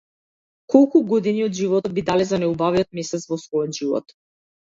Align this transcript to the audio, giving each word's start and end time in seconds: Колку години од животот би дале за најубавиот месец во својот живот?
Колку 0.73 1.01
години 1.11 1.43
од 1.47 1.55
животот 1.59 1.93
би 1.97 2.03
дале 2.07 2.25
за 2.29 2.39
најубавиот 2.45 2.89
месец 3.01 3.27
во 3.33 3.39
својот 3.43 3.79
живот? 3.83 4.17